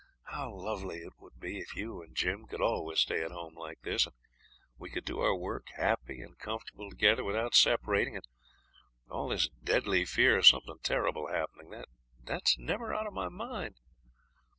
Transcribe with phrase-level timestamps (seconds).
[0.23, 3.81] How lovely it would be if you and Jim could always stay at home like
[3.83, 4.15] this, and
[4.79, 8.25] we could do our work happy and comfortable together, without separating, and
[9.11, 11.83] all this deadly fear of something terrible happening,
[12.23, 13.75] that's never out of my mind.